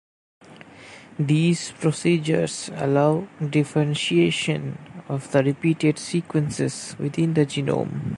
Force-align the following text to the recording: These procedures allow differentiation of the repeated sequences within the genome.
These 1.19 1.73
procedures 1.73 2.71
allow 2.73 3.27
differentiation 3.51 4.79
of 5.07 5.31
the 5.31 5.43
repeated 5.43 5.99
sequences 5.99 6.95
within 6.97 7.35
the 7.35 7.45
genome. 7.45 8.09